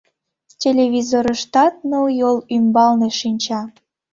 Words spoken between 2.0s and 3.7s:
йол ӱмбалне шинча.